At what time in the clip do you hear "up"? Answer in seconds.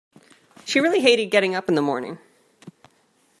1.53-1.69